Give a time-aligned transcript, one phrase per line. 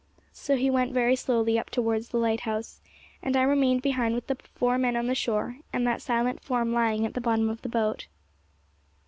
[0.33, 2.81] So he went very slowly up towards the lighthouse,
[3.21, 6.73] and I remained behind with the four men on the shore, and that silent form
[6.73, 8.07] lying at the bottom of the boat.